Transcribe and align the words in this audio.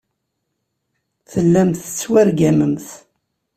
Tellamt 1.31 1.81
tettwargamemt. 1.85 2.87